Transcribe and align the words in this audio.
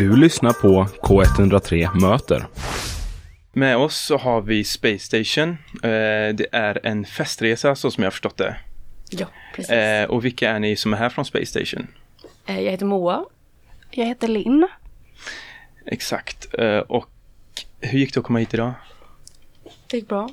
Du 0.00 0.16
lyssnar 0.16 0.52
på 0.52 0.84
K103 1.02 2.00
Möter. 2.00 2.46
Med 3.52 3.76
oss 3.76 3.96
så 3.96 4.16
har 4.16 4.40
vi 4.40 4.64
Space 4.64 4.98
Station. 4.98 5.50
Eh, 5.74 6.34
det 6.34 6.46
är 6.52 6.86
en 6.86 7.04
festresa 7.04 7.74
så 7.74 7.90
som 7.90 8.04
jag 8.04 8.12
förstått 8.12 8.36
det. 8.36 8.56
Ja, 9.10 9.26
precis. 9.54 9.70
Eh, 9.70 10.10
och 10.10 10.24
vilka 10.24 10.50
är 10.50 10.58
ni 10.58 10.76
som 10.76 10.92
är 10.92 10.96
här 10.96 11.08
från 11.08 11.24
Space 11.24 11.46
Station? 11.46 11.86
Eh, 12.46 12.60
jag 12.60 12.70
heter 12.70 12.86
Moa. 12.86 13.24
Jag 13.90 14.06
heter 14.06 14.28
Linn. 14.28 14.68
Exakt. 15.86 16.54
Och 16.88 17.08
hur 17.80 17.98
gick 17.98 18.14
det 18.14 18.20
att 18.20 18.26
komma 18.26 18.38
hit 18.38 18.54
idag? 18.54 18.72
Det 19.90 19.96
gick 19.96 20.08
bra. 20.08 20.28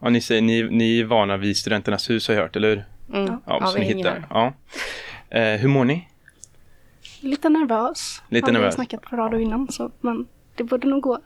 Ja, 0.00 0.08
ni, 0.08 0.20
säger, 0.20 0.42
ni, 0.42 0.62
ni 0.62 1.00
är 1.00 1.04
vana 1.04 1.36
vid 1.36 1.56
Studenternas 1.56 2.10
hus 2.10 2.28
har 2.28 2.34
jag 2.34 2.42
hört, 2.42 2.56
eller 2.56 2.68
hur? 2.68 2.84
Mm. 3.14 3.26
Ja, 3.46 3.58
Ja, 3.60 3.66
så 3.66 3.74
vi 3.74 3.80
ni 3.80 3.86
hänger 3.86 3.96
hittar. 3.98 4.26
här. 4.30 4.52
Ja. 5.30 5.56
Hur 5.56 5.68
mår 5.68 5.84
ni? 5.84 6.07
Lite 7.20 7.48
nervös. 7.48 8.22
Lite 8.28 8.44
Har 8.46 8.52
vi 8.52 8.58
nervös. 8.58 8.74
snackat 8.74 9.02
på 9.02 9.16
radio 9.16 9.40
innan, 9.40 9.68
så, 9.72 9.90
men 10.00 10.26
det 10.56 10.64
borde 10.64 10.88
nog 10.88 11.02
gå. 11.02 11.18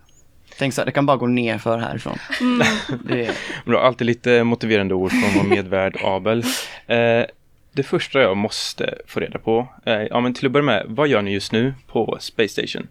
Tänk 0.58 0.74
så 0.74 0.80
här, 0.80 0.86
det 0.86 0.92
kan 0.92 1.06
bara 1.06 1.16
gå 1.16 1.26
ner 1.26 1.58
för 1.58 1.78
härifrån. 1.78 2.18
Det 3.04 3.26
är, 3.26 3.34
Bra, 3.66 3.82
alltid 3.82 4.06
lite 4.06 4.44
motiverande 4.44 4.94
ord 4.94 5.10
från 5.10 5.42
vår 5.42 5.48
medvärd 5.48 5.96
Abel. 6.04 6.38
Eh, 6.86 7.24
det 7.72 7.82
första 7.82 8.20
jag 8.20 8.36
måste 8.36 8.94
få 9.06 9.20
reda 9.20 9.38
på, 9.38 9.68
eh, 9.86 9.92
ja 10.02 10.20
men 10.20 10.34
till 10.34 10.46
att 10.46 10.52
börja 10.52 10.64
med, 10.66 10.86
vad 10.88 11.08
gör 11.08 11.22
ni 11.22 11.32
just 11.32 11.52
nu 11.52 11.74
på 11.86 12.16
Space 12.20 12.48
Station? 12.48 12.88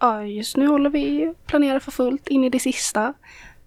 Ja, 0.00 0.24
just 0.24 0.56
nu 0.56 0.66
håller 0.66 0.90
vi 0.90 1.34
planerar 1.46 1.78
för 1.78 1.90
fullt 1.90 2.28
in 2.28 2.44
i 2.44 2.48
det 2.50 2.58
sista. 2.58 3.14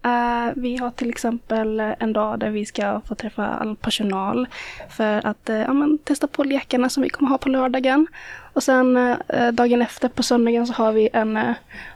Eh, 0.08 0.54
vi 0.56 0.78
har 0.78 0.92
till 0.92 1.10
exempel 1.10 1.80
en 1.80 2.14
dag 2.14 2.40
där 2.40 2.50
vi 2.50 2.66
ska 2.66 3.02
få 3.08 3.16
träffa 3.16 3.48
all 3.48 3.76
personal 3.76 4.48
för 4.90 5.28
att 5.28 5.50
eh, 5.50 5.56
ja, 5.56 5.74
men, 5.74 5.98
testa 5.98 6.28
på 6.28 6.44
lekarna 6.44 6.90
som 6.90 7.04
vi 7.04 7.10
kommer 7.10 7.30
ha 7.30 7.38
på 7.38 7.50
lördagen. 7.50 8.08
Och 8.54 8.64
sen 8.64 8.98
eh, 9.28 9.52
dagen 9.52 9.82
efter 9.82 10.10
på 10.10 10.24
söndagen 10.24 10.68
så 10.68 10.74
har 10.74 10.92
vi 10.92 11.10
en, 11.14 11.38
eh, 11.38 11.54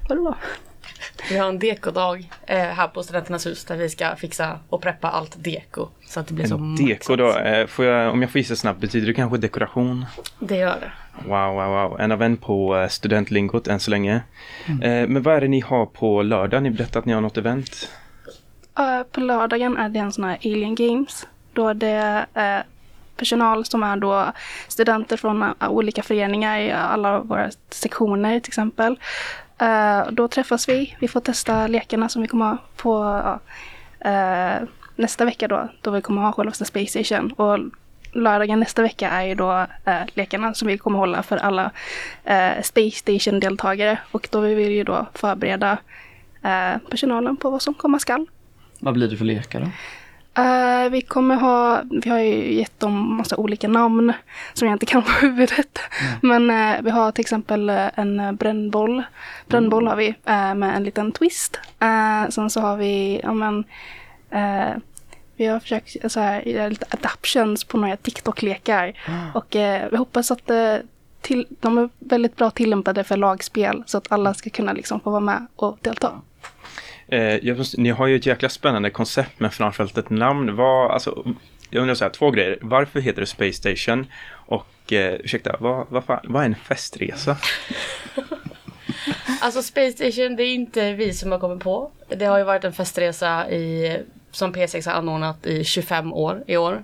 vadå? 0.09 0.35
Vi 1.29 1.37
har 1.37 1.49
en 1.49 1.59
dekodag 1.59 2.29
eh, 2.45 2.57
här 2.57 2.87
på 2.87 3.03
Studenternas 3.03 3.45
hus 3.45 3.65
där 3.65 3.77
vi 3.77 3.89
ska 3.89 4.15
fixa 4.15 4.59
och 4.69 4.81
preppa 4.81 5.09
allt 5.09 5.43
deko. 5.43 5.87
Så 6.05 6.19
att 6.19 6.27
det 6.27 6.33
blir 6.33 6.45
så 6.45 6.55
En 6.55 6.75
deko 6.75 7.15
då, 7.15 7.37
eh, 7.37 7.67
får 7.67 7.85
jag, 7.85 8.13
om 8.13 8.21
jag 8.21 8.31
får 8.31 8.39
gissa 8.39 8.55
snabbt, 8.55 8.79
betyder 8.79 9.07
det 9.07 9.13
kanske 9.13 9.37
dekoration? 9.37 10.05
Det 10.39 10.55
gör 10.55 10.77
det. 10.79 10.91
Wow, 11.27 11.53
wow, 11.53 11.89
wow. 11.89 11.99
En 11.99 12.11
av 12.11 12.21
en 12.21 12.37
på 12.37 12.87
studentlingot 12.89 13.67
än 13.67 13.79
så 13.79 13.91
länge. 13.91 14.21
Eh, 14.67 15.07
men 15.07 15.21
vad 15.21 15.35
är 15.35 15.41
det 15.41 15.47
ni 15.47 15.59
har 15.59 15.85
på 15.85 16.21
lördag? 16.21 16.63
Ni 16.63 16.69
berättade 16.69 16.99
att 16.99 17.05
ni 17.05 17.13
har 17.13 17.21
något 17.21 17.37
event. 17.37 17.89
Eh, 18.81 19.03
på 19.03 19.19
lördagen 19.19 19.77
är 19.77 19.89
det 19.89 19.99
en 19.99 20.11
sån 20.11 20.23
här 20.23 20.37
Alien 20.45 20.75
Games. 20.75 21.27
Då 21.53 21.67
är 21.67 21.73
det 21.73 22.25
är 22.33 22.63
personal 23.17 23.65
som 23.65 23.83
är 23.83 23.97
då 23.97 24.31
studenter 24.67 25.17
från 25.17 25.43
eh, 25.43 25.69
olika 25.69 26.03
föreningar 26.03 26.59
i 26.59 26.71
alla 26.71 27.19
våra 27.19 27.49
sektioner 27.69 28.39
till 28.39 28.49
exempel. 28.49 28.99
Då 30.11 30.27
träffas 30.27 30.69
vi. 30.69 30.95
Vi 30.99 31.07
får 31.07 31.19
testa 31.19 31.67
lekarna 31.67 32.09
som 32.09 32.21
vi 32.21 32.27
kommer 32.27 32.45
ha 32.45 32.57
på 32.75 33.21
nästa 34.95 35.25
vecka 35.25 35.47
då. 35.47 35.67
Då 35.81 35.91
vi 35.91 36.01
kommer 36.01 36.21
ha 36.21 36.31
självaste 36.31 36.65
Space 36.65 37.03
Station. 37.03 37.31
Och 37.31 37.59
lördagen 38.13 38.59
nästa 38.59 38.81
vecka 38.81 39.09
är 39.09 39.23
ju 39.23 39.35
då 39.35 39.67
eh, 39.85 40.01
lekarna 40.13 40.53
som 40.53 40.67
vi 40.67 40.77
kommer 40.77 40.99
hålla 40.99 41.23
för 41.23 41.37
alla 41.37 41.71
eh, 42.23 42.61
Space 42.61 42.97
Station-deltagare. 42.97 43.97
Och 44.11 44.27
då 44.31 44.39
vill 44.39 44.55
vi 44.55 44.63
ju 44.63 44.83
då 44.83 45.05
förbereda 45.13 45.77
eh, 46.43 46.77
personalen 46.89 47.37
på 47.37 47.49
vad 47.49 47.61
som 47.61 47.73
komma 47.73 47.99
skall 47.99 48.27
vad 48.81 48.93
blir 48.93 49.07
det 49.07 49.17
för 49.17 49.25
lekar 49.25 49.59
då? 49.59 49.67
Eh, 50.33 50.89
vi 50.89 51.01
kommer 51.01 51.35
ha, 51.35 51.81
vi 52.03 52.09
har 52.09 52.19
ju 52.19 52.53
gett 52.53 52.79
dem 52.79 53.17
massa 53.17 53.37
olika 53.37 53.67
namn 53.67 54.13
som 54.53 54.67
jag 54.67 54.75
inte 54.75 54.85
kan 54.85 55.01
på 55.03 55.11
huvudet. 55.11 55.79
Men 56.21 56.49
eh, 56.49 56.81
vi 56.81 56.89
har 56.89 57.11
till 57.11 57.21
exempel 57.21 57.69
eh, 57.69 57.87
en 57.95 58.35
brännboll. 58.35 59.03
Brännboll 59.47 59.87
har 59.87 59.95
vi 59.95 60.07
eh, 60.07 60.55
med 60.55 60.75
en 60.75 60.83
liten 60.83 61.11
twist. 61.11 61.59
Uh, 61.83 62.29
sen 62.29 62.49
så 62.49 62.61
har 62.61 62.77
vi, 62.77 63.21
ja 63.23 63.33
men, 63.33 63.63
vi 65.35 65.45
har 65.45 65.59
försökt 65.59 66.11
så 66.11 66.19
här, 66.19 66.47
göra 66.47 66.67
lite 66.67 66.85
adaptions 66.89 67.63
på 67.63 67.77
några 67.77 67.97
TikTok-lekar. 67.97 68.93
Och 69.33 69.55
eh, 69.55 69.89
vi 69.91 69.97
hoppas 69.97 70.31
att 70.31 70.51
till, 71.21 71.47
de 71.49 71.77
är 71.77 71.89
väldigt 71.99 72.35
bra 72.35 72.49
tillämpade 72.49 73.03
för 73.03 73.17
lagspel 73.17 73.83
så 73.85 73.97
att 73.97 74.11
alla 74.11 74.33
ska 74.33 74.49
kunna 74.49 74.73
liksom 74.73 74.99
få 74.99 75.09
vara 75.09 75.19
med 75.19 75.45
och 75.55 75.77
delta. 75.81 76.21
Eh, 77.11 77.35
jag, 77.47 77.57
måste- 77.57 77.81
ni 77.81 77.89
har 77.89 78.07
ju 78.07 78.15
ett 78.15 78.25
jäkla 78.25 78.49
spännande 78.49 78.89
koncept 78.89 79.31
men 79.39 79.51
framförallt 79.51 79.97
ett 79.97 80.09
namn. 80.09 80.55
Vad, 80.55 80.91
alltså, 80.91 81.25
jag 81.69 81.81
undrar 81.81 81.95
så 81.95 82.05
här, 82.05 82.11
två 82.11 82.31
grejer. 82.31 82.57
Varför 82.61 82.99
heter 82.99 83.21
det 83.21 83.27
Space 83.27 83.53
Station? 83.53 84.07
Och 84.33 84.93
eh, 84.93 85.13
ursäkta, 85.13 85.55
vad, 85.59 85.87
vad, 85.89 86.03
fan, 86.03 86.19
vad 86.23 86.41
är 86.41 86.45
en 86.45 86.55
festresa? 86.55 87.37
Alltså 89.41 89.63
Space 89.63 89.91
Station, 89.91 90.35
det 90.35 90.43
är 90.43 90.53
inte 90.53 90.93
vi 90.93 91.13
som 91.13 91.31
har 91.31 91.39
kommit 91.39 91.63
på. 91.63 91.91
Det 92.07 92.25
har 92.25 92.37
ju 92.37 92.43
varit 92.43 92.63
en 92.63 92.73
festresa 92.73 93.49
i, 93.51 93.97
som 94.31 94.53
P6 94.53 94.85
har 94.89 94.93
anordnat 94.93 95.45
i 95.45 95.63
25 95.63 96.13
år 96.13 96.43
i 96.47 96.57
år. 96.57 96.83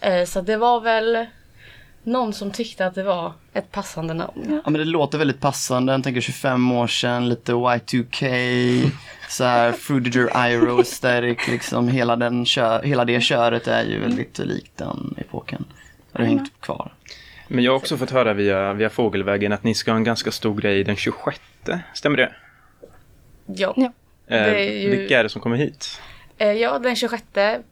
Eh, 0.00 0.24
så 0.24 0.40
det 0.40 0.56
var 0.56 0.80
väl 0.80 1.26
någon 2.04 2.32
som 2.32 2.50
tyckte 2.50 2.86
att 2.86 2.94
det 2.94 3.02
var 3.02 3.32
ett 3.52 3.72
passande 3.72 4.14
namn. 4.14 4.60
Ja 4.64 4.70
men 4.70 4.78
det 4.80 4.84
låter 4.84 5.18
väldigt 5.18 5.40
passande, 5.40 5.92
jag 5.92 6.04
tänker 6.04 6.20
25 6.20 6.72
år 6.72 6.86
sedan, 6.86 7.28
lite 7.28 7.52
Y2K, 7.52 8.90
så 9.28 9.44
här 9.44 9.72
Fruitiger 9.72 10.48
Iro 10.50 10.78
aesthetic, 10.78 11.48
liksom 11.48 11.88
hela, 11.88 12.16
den 12.16 12.46
hela 12.84 13.04
det 13.04 13.20
köret 13.20 13.68
är 13.68 13.84
ju 13.84 14.00
väldigt 14.00 14.38
likt 14.38 14.76
den 14.76 15.14
epoken. 15.18 15.64
Det 16.12 16.18
har 16.18 16.26
hängt 16.26 16.60
kvar. 16.60 16.92
Men 17.48 17.64
jag 17.64 17.72
har 17.72 17.76
också 17.76 17.96
fått 17.96 18.10
höra 18.10 18.32
via, 18.32 18.72
via 18.72 18.90
Fågelvägen 18.90 19.52
att 19.52 19.64
ni 19.64 19.74
ska 19.74 19.90
ha 19.90 19.96
en 19.96 20.04
ganska 20.04 20.30
stor 20.30 20.54
grej 20.60 20.84
den 20.84 20.96
26. 20.96 21.40
Stämmer 21.94 22.16
det? 22.16 22.32
Ja. 23.46 23.72
Ja. 23.76 23.84
Eh, 23.84 23.90
Det 24.26 24.60
är 24.70 24.82
ju- 24.82 24.90
Vilka 24.96 25.18
är 25.18 25.22
det 25.22 25.28
som 25.28 25.40
kommer 25.40 25.56
hit? 25.56 26.00
Eh, 26.38 26.52
ja, 26.52 26.78
den 26.78 26.96
26 26.96 27.24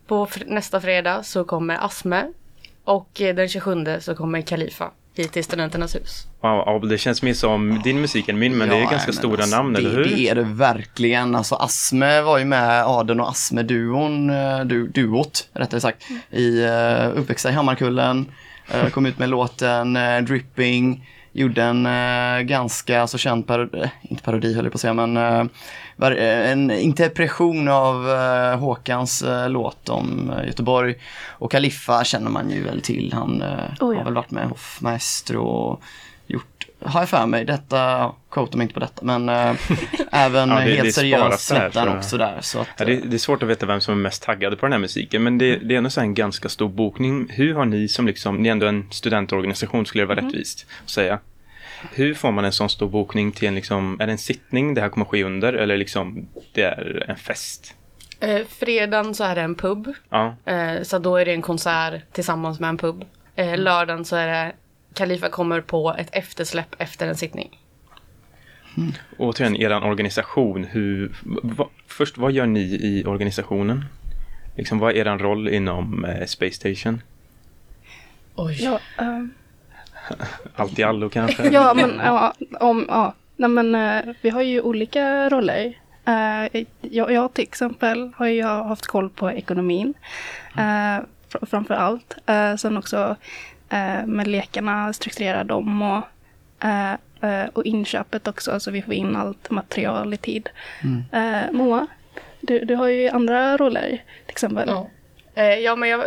på 0.06 0.26
fr- 0.26 0.44
nästa 0.47 0.80
fredag 0.80 1.22
så 1.22 1.44
kommer 1.44 1.84
Asme. 1.84 2.32
Och 2.90 3.20
eh, 3.20 3.34
den 3.34 3.48
27 3.48 3.84
så 4.00 4.14
kommer 4.14 4.40
Kalifa 4.40 4.90
hit 5.14 5.32
till 5.32 5.44
Studenternas 5.44 5.94
hus. 5.94 6.26
Wow, 6.40 6.88
det 6.88 6.98
känns 6.98 7.22
mer 7.22 7.34
som 7.34 7.80
din 7.84 8.00
musik 8.00 8.28
än 8.28 8.38
min, 8.38 8.58
men 8.58 8.68
det 8.68 8.76
är 8.76 8.80
Ja, 8.80 8.90
ganska 8.90 9.12
stora 9.12 9.42
alltså, 9.42 9.56
namn, 9.56 9.72
det, 9.72 9.78
eller 9.78 9.90
hur? 9.90 10.04
Det 10.04 10.28
är 10.28 10.34
det 10.34 10.42
verkligen. 10.42 11.34
Alltså 11.34 11.54
Asme 11.54 12.20
var 12.20 12.38
ju 12.38 12.44
med, 12.44 12.84
Aden 12.84 13.20
och 13.20 13.28
Asme-duon, 13.28 14.30
eh, 14.30 14.60
du, 14.60 14.88
duot 14.88 15.48
rättare 15.52 15.80
sagt, 15.80 16.02
i 16.30 16.62
uh, 16.62 17.18
uppväxta 17.18 17.50
i 17.50 17.52
Hammarkullen. 17.52 18.26
Eh, 18.72 18.88
kom 18.88 19.06
ut 19.06 19.18
med 19.18 19.28
låten 19.28 19.96
eh, 19.96 20.20
Dripping. 20.20 21.08
Gjorde 21.32 21.62
en 21.62 21.86
eh, 21.86 22.41
ganska 22.42 23.06
så 23.06 23.18
känd 23.18 23.46
parodi, 23.46 23.80
eh, 23.80 23.88
inte 24.02 24.22
parodi 24.22 24.54
höll 24.54 24.64
jag 24.64 24.72
på 24.72 24.76
att 24.76 24.80
säga, 24.80 24.94
men 24.94 25.16
eh, 25.16 26.10
eh, 26.12 26.50
en 26.50 26.70
interpretation 26.70 27.68
av 27.68 28.10
eh, 28.10 28.58
Håkans 28.58 29.22
eh, 29.22 29.48
låt 29.48 29.88
om 29.88 30.32
Göteborg. 30.46 30.94
Och 31.28 31.50
Kaliffa 31.50 32.04
känner 32.04 32.30
man 32.30 32.50
ju 32.50 32.62
väl 32.62 32.80
till. 32.80 33.12
Han 33.12 33.42
Oh, 33.42 33.94
ja. 33.94 33.98
har 33.98 34.04
väl 34.04 34.14
varit 34.14 34.30
med 34.30 34.48
Hoffmaestro 34.48 35.42
och 35.42 35.82
har 36.82 37.00
jag 37.00 37.08
för 37.08 37.26
mig, 37.26 37.44
detta, 37.44 38.12
quote 38.30 38.56
mig 38.56 38.64
inte 38.64 38.74
på 38.74 38.80
detta, 38.80 39.04
men 39.04 39.28
eh, 39.28 39.54
även 40.12 40.48
Ja, 40.48 40.54
det- 40.58 40.64
det 40.64 40.72
är 40.72 40.76
helt 40.82 40.94
seriöst 40.94 41.46
släppte 41.46 41.78
han 41.80 41.88
så- 41.88 41.96
också 41.96 42.18
där. 42.18 42.38
Så 42.41 42.60
att, 42.60 42.68
Ja, 42.78 42.84
det, 42.84 42.96
det 42.96 43.16
är 43.16 43.18
svårt 43.18 43.42
att 43.42 43.48
veta 43.48 43.66
vem 43.66 43.80
som 43.80 43.94
är 43.94 43.98
mest 43.98 44.22
taggad 44.22 44.58
på 44.60 44.66
den 44.66 44.72
här 44.72 44.78
musiken, 44.78 45.22
men 45.22 45.38
det, 45.38 45.56
det 45.56 45.74
är 45.74 45.78
ändå 45.78 45.91
så 45.91 46.00
en 46.00 46.14
ganska 46.14 46.48
stor 46.48 46.68
bokning. 46.68 47.26
Hur 47.30 47.54
har 47.54 47.64
ni 47.64 47.88
som 47.88 48.06
liksom, 48.06 48.36
ni 48.36 48.48
är 48.48 48.52
ändå 48.52 48.66
en 48.66 48.86
studentorganisation 48.91 49.86
skulle 49.86 50.02
det 50.02 50.06
vara 50.14 50.20
rättvist 50.26 50.66
att 50.84 50.91
säga. 50.91 51.18
Hur 51.92 52.14
får 52.14 52.32
man 52.32 52.44
en 52.44 52.52
sån 52.52 52.70
stor 52.70 52.88
bokning 52.88 53.32
till 53.32 53.48
en 53.48 53.54
liksom, 53.54 54.00
är 54.00 54.06
det 54.06 54.12
en 54.12 54.18
sittning 54.18 54.74
det 54.74 54.80
här 54.80 54.88
kommer 54.88 55.06
ske 55.06 55.24
under 55.24 55.52
eller 55.52 55.76
liksom 55.76 56.28
det 56.54 56.62
är 56.62 57.04
en 57.08 57.16
fest? 57.16 57.74
Eh, 58.20 58.41
fredagen 58.48 59.14
så 59.14 59.24
är 59.24 59.34
det 59.34 59.41
en 59.41 59.54
pub. 59.54 59.92
Ja, 60.10 60.36
Eh, 60.44 60.82
så 60.82 60.98
då 60.98 61.16
är 61.16 61.24
det 61.24 61.32
en 61.32 61.42
konsert 61.42 62.02
tillsammans 62.12 62.60
med 62.60 62.68
en 62.68 62.78
pub. 62.78 63.04
Eh, 63.36 63.58
lördagen 63.58 64.04
så 64.04 64.16
är 64.16 64.26
det 64.26 64.52
Kalifa 64.94 65.28
kommer 65.28 65.60
på 65.60 65.94
ett 65.98 66.09
eftersläpp 66.12 66.74
efter 66.78 67.09
en 67.09 67.16
sittning. 67.16 67.59
återigen, 69.18 69.56
er 69.56 69.84
organisation, 69.84 70.65
hur, 70.65 71.12
va, 71.42 71.68
först 71.86 72.18
vad 72.18 72.32
gör 72.32 72.47
ni 72.47 72.60
i 72.60 73.04
organisationen? 73.04 73.84
Liksom, 74.56 74.78
vad 74.78 74.97
är 74.97 75.06
er 75.06 75.18
roll 75.18 75.48
inom 75.48 76.04
eh, 76.04 76.26
Space 76.26 76.53
Station? 76.56 77.03
Oj. 78.34 78.62
Ja, 78.62 78.80
ehm, 79.04 79.30
Allt 80.56 80.78
i 80.78 80.82
allo 80.82 81.09
kanske? 81.09 81.48
Ja, 81.53 81.74
men 81.74 82.00
ja, 82.04 82.34
om, 82.60 82.84
ja. 82.88 83.15
Nej, 83.36 83.50
men 83.50 83.74
eh, 83.74 84.15
vi 84.20 84.30
har 84.30 84.42
ju 84.42 84.60
olika 84.60 85.28
roller. 85.28 85.78
Eh, 86.04 86.62
jag, 86.80 87.12
jag 87.12 87.34
till 87.34 87.42
exempel 87.42 88.12
har 88.16 88.26
ju 88.26 88.42
haft 88.42 88.86
koll 88.86 89.10
på 89.10 89.30
ekonomin. 89.32 89.94
Uh, 90.56 91.00
fr- 91.30 91.47
framför 91.50 91.74
allt. 91.74 92.16
Eh, 92.26 92.56
sen 92.56 92.76
också 92.76 93.16
eh, 93.70 94.06
med 94.06 94.26
lekarna, 94.26 94.92
strukturera 94.92 95.44
dem 95.44 95.82
och, 95.82 96.02
eh, 96.64 96.92
eh, 97.20 97.48
och 97.52 97.64
inköpet 97.64 98.28
också. 98.28 98.60
Så 98.60 98.70
vi 98.70 98.82
får 98.82 98.94
in 98.94 99.16
allt 99.16 99.50
material 99.50 100.14
i 100.14 100.16
tid. 100.16 100.48
Eh, 101.12 101.52
Moa, 101.52 101.86
du, 102.40 102.64
du 102.64 102.74
har 102.74 102.88
ju 102.88 103.08
andra 103.08 103.56
roller 103.56 103.88
till 104.26 104.32
exempel. 104.32 104.68
Ja. 104.68 104.88
Eh, 105.34 105.54
ja, 105.54 105.76
men 105.76 105.88
jag, 105.88 106.04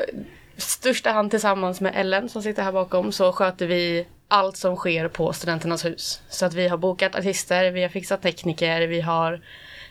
största 0.58 1.12
hand 1.12 1.32
tillsammans 1.32 1.82
med 1.82 1.92
Ellen 1.96 2.30
som 2.30 2.42
sitter 2.42 2.64
här 2.64 2.72
bakom 2.72 3.12
så 3.12 3.32
sköter 3.32 3.68
vi 3.68 4.08
allt 4.28 4.58
som 4.58 4.76
sker 4.76 5.08
på 5.08 5.34
Studenternas 5.34 5.86
hus. 5.86 6.22
Så 6.30 6.46
att 6.46 6.54
vi 6.54 6.68
har 6.68 6.78
bokat 6.78 7.16
artister, 7.16 7.72
vi 7.72 7.82
har 7.82 7.90
fixat 7.90 8.22
tekniker, 8.22 8.88
vi 8.88 9.02
har 9.02 9.42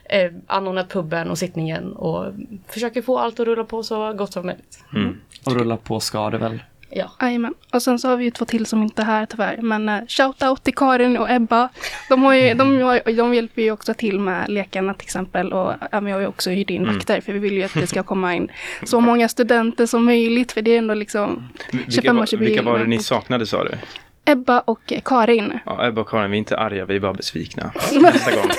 eh, 0.04 0.32
anordnat 0.46 0.88
puben 0.88 1.30
och 1.30 1.38
sittningen 1.38 1.92
och 1.92 2.32
försöker 2.68 3.02
få 3.02 3.18
allt 3.18 3.40
att 3.40 3.46
rulla 3.46 3.64
på 3.64 3.82
så 3.82 4.12
gott 4.12 4.32
som 4.32 4.46
möjligt. 4.46 4.84
Mm. 4.94 5.20
Och 5.46 5.52
rulla 5.52 5.76
på 5.76 6.00
ska 6.00 6.30
det 6.30 6.38
väl? 6.38 6.62
Ja. 6.94 7.10
Jajamän. 7.20 7.54
Och 7.72 7.82
sen 7.82 7.98
så 7.98 8.08
har 8.08 8.16
vi 8.16 8.24
ju 8.24 8.30
två 8.30 8.44
till 8.44 8.66
som 8.66 8.82
inte 8.82 9.02
är 9.02 9.06
här 9.06 9.26
tyvärr. 9.26 9.56
Men 9.62 9.88
uh, 9.88 9.94
shout-out 9.94 10.62
till 10.62 10.74
Karin 10.74 11.16
och 11.16 11.30
Ebba. 11.30 11.68
De, 12.08 12.22
har 12.22 12.34
ju, 12.34 12.54
de, 12.54 12.80
har, 12.82 13.12
de 13.16 13.34
hjälper 13.34 13.62
ju 13.62 13.70
också 13.70 13.94
till 13.94 14.18
med 14.18 14.48
lekarna 14.48 14.94
till 14.94 15.04
exempel. 15.06 15.52
Och 15.52 15.74
ja, 15.92 16.00
vi 16.00 16.10
har 16.10 16.20
ju 16.20 16.26
också 16.26 16.50
hyrt 16.50 16.70
in 16.70 16.86
vakter. 16.94 17.20
För 17.20 17.32
vi 17.32 17.38
vill 17.38 17.52
ju 17.52 17.62
att 17.62 17.74
det 17.74 17.86
ska 17.86 18.02
komma 18.02 18.34
in 18.34 18.50
så 18.84 19.00
många 19.00 19.28
studenter 19.28 19.86
som 19.86 20.04
möjligt. 20.04 20.52
För 20.52 20.62
det 20.62 20.70
är 20.70 20.78
ändå 20.78 20.94
liksom 20.94 21.48
Vilka, 21.72 22.12
var- 22.12 22.36
vilka 22.36 22.62
var 22.62 22.78
det 22.78 22.86
ni 22.86 22.98
saknade 22.98 23.46
sa 23.46 23.64
du? 23.64 23.70
Ebba 24.24 24.60
och 24.60 24.92
eh, 24.92 25.00
Karin. 25.04 25.58
Ja, 25.66 25.86
Ebba 25.86 26.00
och 26.00 26.08
Karin, 26.08 26.30
vi 26.30 26.36
är 26.36 26.38
inte 26.38 26.58
arga, 26.58 26.84
vi 26.84 26.96
är 26.96 27.00
bara 27.00 27.14
besvikna. 27.14 27.72
Nästa 28.00 28.30
gång. 28.30 28.50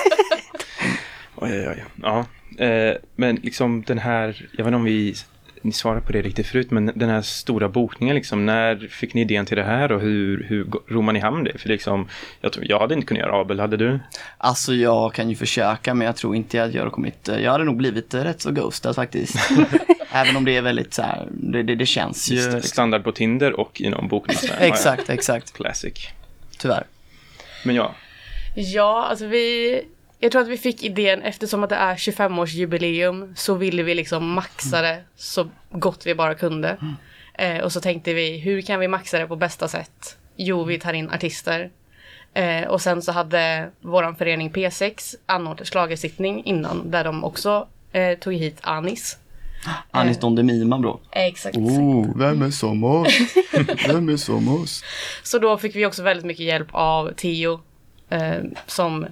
Oj, 1.36 1.50
oj, 1.52 1.68
oj. 1.68 1.84
Ja, 2.02 2.24
eh, 2.64 2.94
men 3.16 3.36
liksom 3.36 3.82
den 3.82 3.98
här, 3.98 4.48
jag 4.50 4.64
vet 4.64 4.66
inte 4.66 4.76
om 4.76 4.84
vi, 4.84 5.14
ni 5.64 5.72
svarade 5.72 6.00
på 6.00 6.12
det 6.12 6.22
riktigt 6.22 6.46
förut, 6.46 6.70
men 6.70 6.92
den 6.94 7.08
här 7.08 7.22
stora 7.22 7.68
bokningen 7.68 8.14
liksom, 8.14 8.46
när 8.46 8.88
fick 8.90 9.14
ni 9.14 9.20
idén 9.20 9.46
till 9.46 9.56
det 9.56 9.64
här 9.64 9.92
och 9.92 10.00
hur, 10.00 10.46
hur 10.86 11.02
man 11.02 11.16
i 11.16 11.20
hamn 11.20 11.44
det? 11.44 11.58
För 11.58 11.68
liksom, 11.68 12.08
jag, 12.40 12.52
tror, 12.52 12.66
jag 12.68 12.78
hade 12.78 12.94
inte 12.94 13.06
kunnat 13.06 13.20
göra 13.20 13.40
Abel, 13.40 13.60
hade 13.60 13.76
du? 13.76 14.00
Alltså 14.38 14.74
jag 14.74 15.14
kan 15.14 15.30
ju 15.30 15.36
försöka 15.36 15.94
men 15.94 16.06
jag 16.06 16.16
tror 16.16 16.36
inte 16.36 16.62
att 16.62 16.74
jag 16.74 16.80
hade 16.80 16.90
kommit, 16.90 17.28
jag 17.42 17.52
hade 17.52 17.64
nog 17.64 17.76
blivit 17.76 18.14
rätt 18.14 18.40
så 18.40 18.50
ghostad 18.50 18.94
faktiskt. 18.94 19.36
Även 20.12 20.36
om 20.36 20.44
det 20.44 20.56
är 20.56 20.62
väldigt 20.62 20.94
så 20.94 21.02
här, 21.02 21.28
det, 21.30 21.62
det, 21.62 21.74
det 21.74 21.86
känns 21.86 22.30
just 22.30 22.50
det. 22.50 22.54
Liksom. 22.54 22.70
Standard 22.70 23.04
på 23.04 23.12
Tinder 23.12 23.60
och 23.60 23.80
i 23.80 23.88
någon 23.88 24.08
bokning. 24.08 24.36
så 24.36 24.46
här. 24.46 24.54
Ja, 24.60 24.66
ja. 24.66 24.72
Exakt, 24.72 25.10
exakt. 25.10 25.52
Classic. 25.52 26.08
Tyvärr. 26.58 26.84
Men 27.64 27.74
ja, 27.74 27.94
Ja, 28.54 29.06
alltså 29.10 29.26
vi... 29.26 29.82
Jag 30.24 30.32
tror 30.32 30.42
att 30.42 30.48
vi 30.48 30.58
fick 30.58 30.82
idén 30.82 31.22
eftersom 31.22 31.64
att 31.64 31.70
det 31.70 31.76
är 31.76 31.94
25-årsjubileum 31.94 33.32
så 33.36 33.54
ville 33.54 33.82
vi 33.82 33.94
liksom 33.94 34.30
maxa 34.30 34.82
det 34.82 35.00
så 35.16 35.48
gott 35.70 36.06
vi 36.06 36.14
bara 36.14 36.34
kunde. 36.34 36.76
Eh, 37.34 37.58
och 37.58 37.72
så 37.72 37.80
tänkte 37.80 38.14
vi, 38.14 38.38
hur 38.38 38.60
kan 38.60 38.80
vi 38.80 38.88
maxa 38.88 39.18
det 39.18 39.26
på 39.26 39.36
bästa 39.36 39.68
sätt? 39.68 40.16
Jo, 40.36 40.64
vi 40.64 40.78
tar 40.78 40.92
in 40.92 41.10
artister. 41.10 41.70
Eh, 42.34 42.68
och 42.68 42.80
sen 42.80 43.02
så 43.02 43.12
hade 43.12 43.70
våran 43.80 44.16
förening 44.16 44.50
P6 44.50 45.14
anordnat 45.26 45.68
schlagersittning 45.68 46.44
innan 46.44 46.90
där 46.90 47.04
de 47.04 47.24
också 47.24 47.68
eh, 47.92 48.18
tog 48.18 48.34
hit 48.34 48.58
Anis. 48.60 49.18
Anis 49.90 50.18
Don 50.18 50.34
Demima 50.34 50.78
bro. 50.78 51.00
Eh, 51.10 51.24
exakt. 51.24 51.56
Oh, 51.56 52.18
vem 52.18 52.42
är 52.42 52.50
som 52.50 52.84
oss? 52.84 53.18
Vem 53.88 54.08
är 54.08 54.16
som 54.16 54.48
oss? 54.48 54.84
Så 55.22 55.38
då 55.38 55.58
fick 55.58 55.76
vi 55.76 55.86
också 55.86 56.02
väldigt 56.02 56.26
mycket 56.26 56.46
hjälp 56.46 56.68
av 56.72 57.12
Tio 57.16 57.60
eh, 58.08 58.42
som 58.66 59.06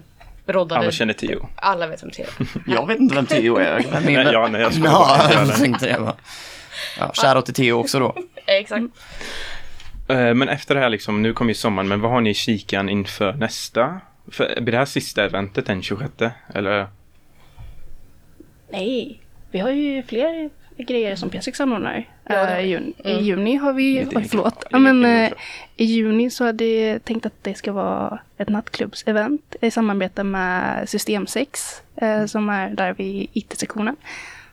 roddade. 0.47 0.81
alla 0.81 0.91
känner 0.91 1.13
Tio. 1.15 1.49
Alla 1.57 1.87
vet 1.87 2.03
vem 2.03 2.11
Tio 2.11 2.25
är. 2.27 2.47
Jag 2.67 2.87
vet 2.87 2.99
inte 2.99 3.15
vem 3.15 3.27
Theo 3.27 3.57
är. 3.57 3.85
Vem 3.93 4.09
är 4.09 4.25
Nej, 4.25 4.33
ja, 4.33 4.49
nej, 4.49 4.61
jag 4.61 4.75
skojar 4.75 4.93
Ja, 4.93 5.17
bara. 5.19 5.41
Inte 5.41 5.53
jag 5.53 5.57
tänkte 5.61 5.87
det. 5.87 5.99
va. 6.01 6.15
Ja, 6.99 7.13
shoutout 7.15 7.45
till 7.47 7.55
Theo 7.55 7.73
också 7.79 7.99
då. 7.99 8.17
Exakt. 8.47 8.85
Eh, 10.09 10.35
Men 10.35 10.49
efter 10.49 10.75
det 10.75 10.81
här, 10.81 10.89
liksom, 10.89 11.23
nu 11.23 11.33
kommer 11.33 11.51
ju 11.51 11.55
sommaren, 11.55 11.89
men 11.89 12.01
vad 12.01 12.11
har 12.11 12.21
ni 12.21 12.31
i 12.31 12.35
kikan 12.35 12.89
inför 12.89 13.33
nästa? 13.33 14.01
För, 14.31 14.61
blir 14.61 14.73
det 14.73 14.79
här 14.79 14.85
sista 14.85 15.25
eventet 15.25 15.67
den 15.67 15.83
26? 15.83 16.13
Eller? 16.55 16.87
Nej, 18.73 19.21
vi 19.51 19.59
har 19.59 19.71
ju 19.71 20.03
fler 20.03 20.51
grejer 20.85 21.17
som 21.17 21.31
P6 21.31 21.63
anordnar. 21.63 22.09
Ja, 22.29 22.47
vi. 22.57 22.63
i, 22.63 22.67
juni, 22.71 22.93
I 23.05 23.13
Mm. 23.13 23.25
juni 23.25 23.57
har 23.57 23.73
vi, 23.73 24.07
oj 24.15 24.25
förlåt, 24.31 24.65
Ja, 24.71 24.79
men 24.79 25.05
eh, 25.05 25.33
i 25.77 25.85
juni 25.85 26.31
så 26.31 26.45
hade 26.45 26.65
jag 26.65 27.05
tänkt 27.05 27.27
att 27.27 27.45
det 27.45 27.55
ska 27.55 27.73
vara 27.73 28.19
ett 28.39 28.49
nattklubbsevent 28.49 29.57
i 29.61 29.71
samarbete 29.71 30.25
med 30.25 30.89
System 30.89 31.27
6 31.27 31.83
eh, 31.97 32.25
som 32.27 32.49
är 32.49 32.71
där 32.71 32.93
vid 32.93 33.29
IT-sektionen. 33.33 33.97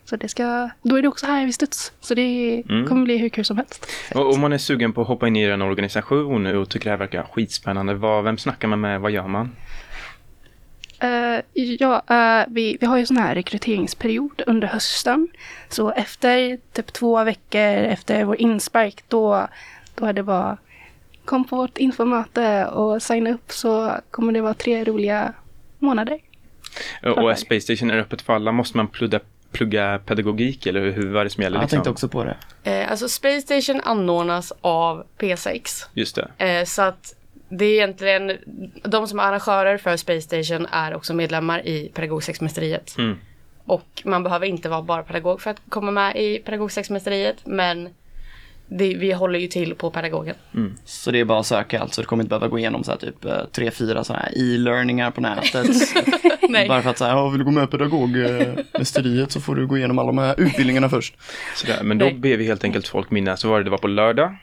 Så 0.06 0.16
det 0.16 0.28
ska, 0.28 0.70
då 0.82 0.96
är 0.98 1.02
det 1.02 1.08
också 1.08 1.26
här 1.26 1.46
vid 1.46 1.56
Studs. 1.56 1.92
Så 2.00 2.14
det 2.14 2.64
Mm. 2.70 2.88
kommer 2.88 3.04
bli 3.04 3.18
hur 3.18 3.30
kul 3.30 3.46
som 3.46 3.58
helst. 3.58 3.86
Och 4.16 4.34
om 4.34 4.40
man 4.42 4.54
är 4.54 4.58
sugen 4.58 4.94
på 4.94 5.02
att 5.02 5.08
hoppa 5.08 5.28
in 5.28 5.36
i 5.36 5.44
en 5.44 5.62
organisation 5.62 6.46
och 6.46 6.70
tycker 6.70 6.86
det 6.86 6.92
här 6.92 6.98
verkar 6.98 7.24
skitspännande, 7.24 7.94
vad, 7.94 8.24
vem 8.24 8.38
snackar 8.38 8.68
man 8.68 8.82
med, 8.82 9.02
vad 9.02 9.12
gör 9.12 9.28
man? 9.28 9.52
Eh, 11.00 11.42
ja, 11.54 12.04
eh, 12.10 12.46
vi, 12.48 12.78
vi 12.80 12.86
har 12.86 12.98
ju 12.98 13.06
sån 13.06 13.18
här 13.18 13.36
rekryteringsperiod 13.36 14.42
under 14.48 14.68
hösten. 14.68 15.28
Så 15.70 15.92
efter 15.92 16.58
typ 16.74 16.94
två 16.94 17.24
veckor 17.24 17.62
efter 17.62 18.24
vår 18.26 18.42
inspark 18.42 19.04
då, 19.08 19.48
då 19.96 20.06
är 20.06 20.14
det 20.14 20.24
bara 20.24 20.58
kom 21.26 21.46
på 21.46 21.56
vårt 21.56 21.78
infomöte 21.78 22.66
och 22.66 23.02
signa 23.04 23.30
upp 23.30 23.52
så 23.52 23.92
kommer 24.12 24.34
det 24.34 24.42
vara 24.42 24.54
tre 24.54 24.84
roliga 24.84 25.34
månader. 25.80 26.20
Och 27.04 27.40
Space 27.40 27.62
Station 27.62 27.92
är 27.92 27.98
öppet 27.98 28.22
för 28.22 28.34
alla? 28.34 28.52
Måste 28.52 28.78
man 28.78 28.88
plugga, 28.88 29.20
plugga 29.52 30.00
pedagogik 30.06 30.66
eller 30.66 30.80
hur, 30.82 30.92
hur 30.92 31.10
vad 31.12 31.20
är 31.20 31.24
det 31.24 31.30
som 31.30 31.44
gäller? 31.44 31.58
Jag 31.58 31.64
Liksom? 31.64 31.78
tänkte 31.78 31.90
också 31.90 32.08
på 32.10 32.24
det. 32.24 32.38
Eh, 32.64 32.92
alltså 32.92 33.10
Space 33.10 33.42
Station 33.42 33.82
anordnas 33.84 34.54
av 34.62 35.06
P6. 35.20 35.86
Just 35.94 36.16
det. 36.38 36.46
Eh, 36.46 36.66
så 36.66 36.82
att 36.82 37.16
det 37.50 37.66
är 37.66 37.74
egentligen, 37.74 38.38
de 38.84 39.08
som 39.08 39.20
är 39.20 39.24
arrangörer 39.24 39.78
för 39.78 39.98
Space 39.98 40.22
Station 40.22 40.66
är 40.72 40.96
också 40.96 41.14
medlemmar 41.14 41.68
i 41.68 41.92
Pedagogsexmästeriet. 41.94 42.98
Mm. 42.98 43.18
Och 43.66 44.02
man 44.06 44.24
behöver 44.24 44.46
inte 44.46 44.70
vara 44.70 44.82
bara 44.82 45.04
pedagog 45.04 45.42
för 45.42 45.52
att 45.52 45.62
komma 45.70 45.92
med 45.92 46.16
i 46.16 46.40
Pedagogsexmästeriet 46.40 47.46
men 47.46 47.90
det, 48.70 48.96
vi 48.96 49.12
håller 49.12 49.40
ju 49.40 49.48
till 49.48 49.76
på 49.76 49.92
pedagogen. 49.92 50.36
Så 50.86 51.12
det 51.12 51.20
är 51.20 51.26
bara 51.26 51.40
att 51.40 51.46
söka 51.46 51.80
alltså. 51.80 52.02
Du 52.02 52.08
kommer 52.08 52.24
inte 52.24 52.30
behöva 52.30 52.48
gå 52.48 52.60
igenom 52.60 52.84
så 52.84 52.92
här 52.92 52.98
typ 52.98 53.26
eh, 53.26 53.46
tre, 53.52 53.72
fyra 53.72 54.04
sådana 54.04 54.24
här 54.24 54.32
e-learningar 54.36 55.12
på 55.12 55.22
nätet. 55.22 55.68
Nej. 56.50 56.68
Bara 56.68 56.82
för 56.82 56.90
att 56.90 56.98
säga, 56.98 57.12
ja, 57.12 57.30
vill 57.30 57.40
du 57.40 57.46
gå 57.46 57.52
med 57.52 57.72
pedagogmästeriet 57.72 59.32
så 59.32 59.42
får 59.42 59.56
du 59.56 59.68
gå 59.68 59.78
igenom 59.78 60.00
alla 60.00 60.08
de 60.08 60.18
här 60.18 60.40
utbildningarna 60.40 60.90
först. 60.90 61.18
Sådär. 61.56 61.84
Men 61.84 61.98
då 61.98 62.06
Nej. 62.06 62.14
ber 62.14 62.38
vi 62.38 62.46
helt 62.46 62.64
enkelt 62.64 62.88
folk 62.88 63.12
minnas. 63.12 63.40
Så 63.40 63.50
var 63.50 63.58
det, 63.58 63.64
det 63.64 63.70
var 63.70 63.78
på 63.78 63.88
lördag. 63.88 64.36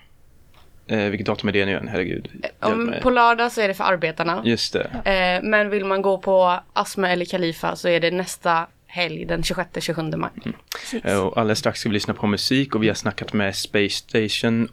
Eh, 0.89 0.99
vilket 0.99 1.27
datum 1.27 1.49
är 1.49 1.53
det 1.53 1.65
nu 1.65 1.71
igen? 1.71 1.89
Herregud. 1.89 2.29
Om, 2.61 2.95
på 3.03 3.11
lördag 3.11 3.53
så 3.53 3.61
är 3.61 3.69
det 3.69 3.75
för 3.75 3.85
arbetarna. 3.85 4.43
Just 4.45 4.73
det. 4.73 4.91
Eh, 5.05 5.49
men 5.49 5.71
vill 5.71 5.85
man 5.85 6.03
gå 6.03 6.19
på 6.19 6.61
Asma 6.73 7.11
eller 7.11 7.25
Kalifa 7.25 7.77
så 7.77 7.89
är 7.89 8.01
det 8.01 8.11
nästa 8.11 8.67
helg 8.87 9.25
den 9.25 9.43
26-27 9.43 10.17
maj. 10.17 10.31
Eh, 11.05 11.19
Och 11.27 11.39
alldeles 11.39 11.59
strax 11.59 11.81
ska 11.81 11.89
vi 11.89 11.93
lyssna 11.93 12.15
på 12.15 12.27
musik 12.27 12.75
och 12.75 12.83
vi 12.83 12.89
har 12.89 12.95
snackat 12.95 13.33
med 13.33 13.57
Space 13.57 13.91
Station 13.91 14.65